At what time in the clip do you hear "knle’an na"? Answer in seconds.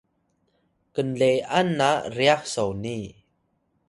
0.93-1.89